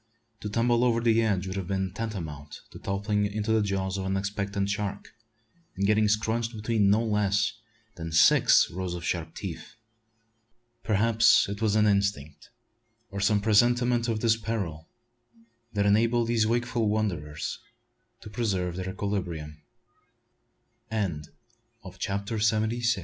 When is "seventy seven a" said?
22.39-22.77